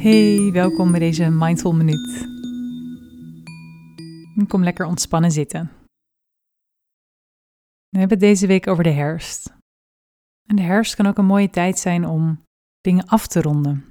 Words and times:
Hey, 0.00 0.52
welkom 0.52 0.90
bij 0.90 1.00
deze 1.00 1.30
Mindful 1.30 1.74
Minuut. 1.74 2.26
Kom 4.48 4.62
lekker 4.62 4.86
ontspannen 4.86 5.30
zitten. 5.30 5.70
We 7.88 7.98
hebben 7.98 8.18
het 8.18 8.26
deze 8.26 8.46
week 8.46 8.66
over 8.66 8.84
de 8.84 8.90
herfst. 8.90 9.54
En 10.48 10.56
de 10.56 10.62
herfst 10.62 10.94
kan 10.94 11.06
ook 11.06 11.18
een 11.18 11.24
mooie 11.24 11.50
tijd 11.50 11.78
zijn 11.78 12.06
om 12.06 12.42
dingen 12.80 13.06
af 13.06 13.26
te 13.26 13.42
ronden. 13.42 13.84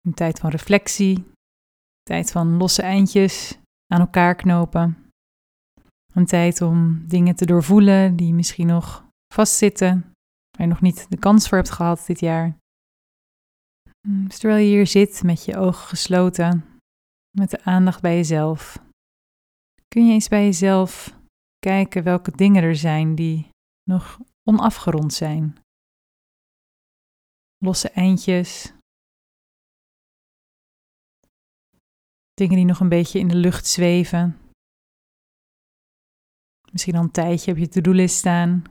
Een 0.00 0.14
tijd 0.14 0.38
van 0.38 0.50
reflectie, 0.50 1.16
een 1.16 1.34
tijd 2.02 2.32
van 2.32 2.56
losse 2.56 2.82
eindjes 2.82 3.58
aan 3.86 4.00
elkaar 4.00 4.34
knopen. 4.34 5.10
Een 6.12 6.26
tijd 6.26 6.60
om 6.60 7.04
dingen 7.08 7.36
te 7.36 7.46
doorvoelen 7.46 8.16
die 8.16 8.34
misschien 8.34 8.66
nog 8.66 9.04
vastzitten, 9.34 9.90
waar 10.50 10.66
je 10.66 10.72
nog 10.72 10.80
niet 10.80 11.06
de 11.08 11.18
kans 11.18 11.48
voor 11.48 11.58
hebt 11.58 11.70
gehad 11.70 12.04
dit 12.06 12.20
jaar. 12.20 12.62
Dus 14.08 14.38
terwijl 14.38 14.64
je 14.64 14.70
hier 14.70 14.86
zit 14.86 15.22
met 15.22 15.44
je 15.44 15.56
ogen 15.56 15.86
gesloten, 15.86 16.78
met 17.30 17.50
de 17.50 17.64
aandacht 17.64 18.00
bij 18.00 18.16
jezelf, 18.16 18.78
kun 19.88 20.06
je 20.06 20.12
eens 20.12 20.28
bij 20.28 20.44
jezelf 20.44 21.18
kijken 21.58 22.02
welke 22.02 22.30
dingen 22.30 22.62
er 22.62 22.76
zijn 22.76 23.14
die 23.14 23.48
nog 23.82 24.20
onafgerond 24.42 25.12
zijn. 25.12 25.58
Losse 27.58 27.90
eindjes, 27.90 28.72
dingen 32.34 32.56
die 32.56 32.64
nog 32.64 32.80
een 32.80 32.88
beetje 32.88 33.18
in 33.18 33.28
de 33.28 33.36
lucht 33.36 33.66
zweven. 33.66 34.38
Misschien 36.72 36.96
al 36.96 37.02
een 37.02 37.10
tijdje 37.10 37.52
op 37.52 37.58
je 37.58 37.68
to-do-list 37.68 38.16
staan, 38.16 38.64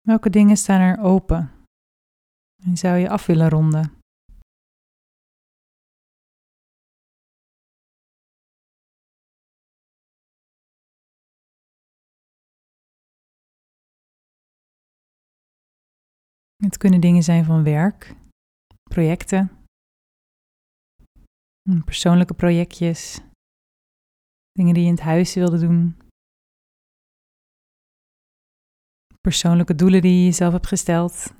Welke 0.00 0.30
dingen 0.30 0.56
staan 0.56 0.80
er 0.80 0.98
open 0.98 1.66
en 2.62 2.76
zou 2.76 2.96
je 2.98 3.08
af 3.08 3.26
willen 3.26 3.48
ronden? 3.48 3.98
Het 16.56 16.76
kunnen 16.76 17.00
dingen 17.00 17.22
zijn 17.22 17.44
van 17.44 17.62
werk, 17.62 18.14
projecten, 18.90 19.50
persoonlijke 21.84 22.34
projectjes, 22.34 23.20
dingen 24.52 24.74
die 24.74 24.82
je 24.82 24.88
in 24.88 24.94
het 24.94 25.04
huis 25.04 25.34
wilde 25.34 25.58
doen. 25.58 26.09
Persoonlijke 29.20 29.74
doelen 29.74 30.02
die 30.02 30.18
je 30.18 30.24
jezelf 30.24 30.52
hebt 30.52 30.66
gesteld. 30.66 31.32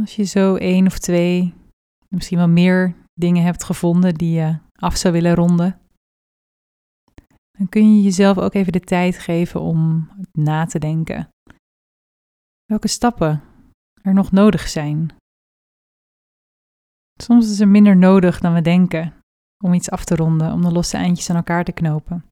Als 0.00 0.16
je 0.16 0.24
zo 0.24 0.56
één 0.56 0.86
of 0.86 0.98
twee, 0.98 1.54
misschien 2.08 2.38
wel 2.38 2.48
meer 2.48 2.96
dingen 3.14 3.44
hebt 3.44 3.64
gevonden 3.64 4.14
die 4.14 4.32
je 4.32 4.58
af 4.72 4.96
zou 4.96 5.14
willen 5.14 5.34
ronden, 5.34 5.80
dan 7.58 7.68
kun 7.68 7.96
je 7.96 8.02
jezelf 8.02 8.38
ook 8.38 8.54
even 8.54 8.72
de 8.72 8.80
tijd 8.80 9.18
geven 9.18 9.60
om 9.60 10.10
na 10.32 10.66
te 10.66 10.78
denken. 10.78 11.28
Welke 12.64 12.88
stappen 12.88 13.42
er 14.02 14.14
nog 14.14 14.32
nodig 14.32 14.68
zijn. 14.68 15.10
Soms 17.22 17.50
is 17.50 17.60
er 17.60 17.68
minder 17.68 17.96
nodig 17.96 18.40
dan 18.40 18.54
we 18.54 18.62
denken 18.62 19.14
om 19.64 19.74
iets 19.74 19.90
af 19.90 20.04
te 20.04 20.16
ronden, 20.16 20.52
om 20.52 20.62
de 20.62 20.72
losse 20.72 20.96
eindjes 20.96 21.30
aan 21.30 21.36
elkaar 21.36 21.64
te 21.64 21.72
knopen. 21.72 22.24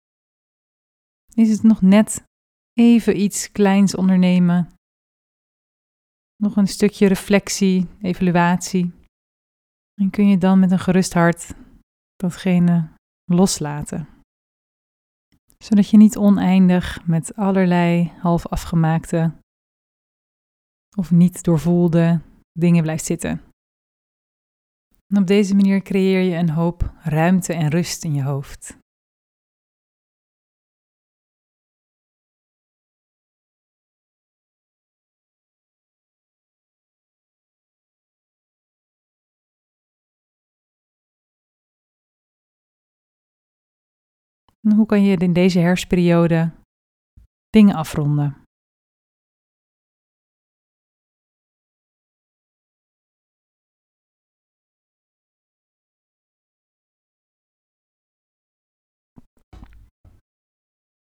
Is 1.35 1.51
het 1.51 1.63
nog 1.63 1.83
net 1.83 2.25
even 2.73 3.21
iets 3.21 3.53
kleins 3.53 3.95
ondernemen 3.95 4.69
nog 6.43 6.57
een 6.57 6.67
stukje 6.67 7.07
reflectie, 7.07 7.87
evaluatie. 8.01 8.93
En 10.01 10.11
kun 10.11 10.29
je 10.29 10.39
dan 10.39 10.59
met 10.59 10.71
een 10.71 10.79
gerust 10.79 11.13
hart 11.13 11.55
datgene 12.17 12.89
loslaten. 13.25 14.09
Zodat 15.59 15.91
je 15.91 15.97
niet 15.97 16.17
oneindig 16.17 17.07
met 17.07 17.35
allerlei 17.35 18.13
half 18.21 18.47
afgemaakte 18.47 19.33
of 20.97 21.11
niet 21.11 21.43
doorvoelde 21.43 22.21
dingen 22.53 22.83
blijft 22.83 23.05
zitten. 23.05 23.41
En 25.07 25.21
op 25.21 25.27
deze 25.27 25.55
manier 25.55 25.83
creëer 25.83 26.21
je 26.21 26.37
een 26.37 26.51
hoop 26.51 26.93
ruimte 26.99 27.55
en 27.55 27.69
rust 27.69 28.05
in 28.05 28.15
je 28.15 28.23
hoofd. 28.23 28.79
Hoe 44.61 44.87
kan 44.87 45.03
je 45.03 45.17
in 45.17 45.33
deze 45.33 45.59
herfstperiode 45.59 46.53
dingen 47.51 47.75
afronden? 47.75 48.37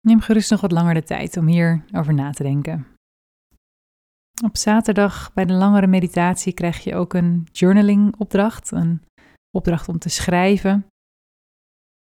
Neem 0.01 0.21
gerust 0.21 0.51
nog 0.51 0.61
wat 0.61 0.73
langer 0.73 0.95
de 0.95 1.03
tijd 1.03 1.37
om 1.37 1.47
hierover 1.47 2.15
na 2.15 2.31
te 2.31 2.43
denken. 2.43 2.87
Op 4.45 4.57
zaterdag 4.57 5.33
bij 5.33 5.45
de 5.45 5.53
langere 5.53 5.87
meditatie 5.87 6.53
krijg 6.53 6.85
je 6.85 6.95
ook 6.95 7.15
een 7.15 7.49
journaling 7.53 8.17
opdracht, 8.17 8.71
een 8.71 9.03
opdracht 9.57 9.89
om 9.89 9.99
te 9.99 10.09
schrijven. 10.09 10.87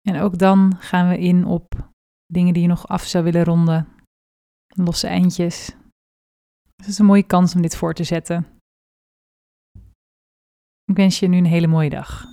En 0.09 0.21
ook 0.21 0.39
dan 0.39 0.77
gaan 0.79 1.09
we 1.09 1.19
in 1.19 1.45
op 1.45 1.91
dingen 2.27 2.53
die 2.53 2.63
je 2.63 2.69
nog 2.69 2.89
af 2.89 3.05
zou 3.05 3.25
willen 3.25 3.45
ronden, 3.45 3.89
losse 4.67 5.07
eindjes. 5.07 5.67
Dus 5.67 5.77
het 6.77 6.87
is 6.87 6.99
een 6.99 7.07
mooie 7.07 7.23
kans 7.23 7.55
om 7.55 7.63
dit 7.63 7.77
voor 7.77 7.95
te 7.95 8.05
zetten. 8.05 8.47
Ik 10.85 10.97
wens 10.97 11.19
je 11.19 11.29
nu 11.29 11.37
een 11.37 11.45
hele 11.45 11.67
mooie 11.67 11.91
dag. 11.91 12.25